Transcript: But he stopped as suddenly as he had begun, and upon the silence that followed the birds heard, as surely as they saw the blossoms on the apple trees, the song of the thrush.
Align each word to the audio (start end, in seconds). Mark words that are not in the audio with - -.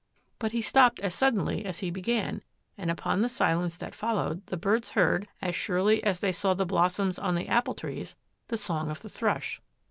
But 0.39 0.51
he 0.51 0.63
stopped 0.63 0.99
as 1.01 1.13
suddenly 1.13 1.63
as 1.63 1.81
he 1.81 1.85
had 1.89 1.93
begun, 1.93 2.41
and 2.75 2.89
upon 2.89 3.21
the 3.21 3.29
silence 3.29 3.77
that 3.77 3.93
followed 3.93 4.43
the 4.47 4.57
birds 4.57 4.89
heard, 4.97 5.27
as 5.43 5.55
surely 5.55 6.03
as 6.03 6.21
they 6.21 6.31
saw 6.31 6.55
the 6.55 6.65
blossoms 6.65 7.19
on 7.19 7.35
the 7.35 7.47
apple 7.47 7.75
trees, 7.75 8.15
the 8.47 8.57
song 8.57 8.89
of 8.89 9.03
the 9.03 9.09
thrush. 9.09 9.61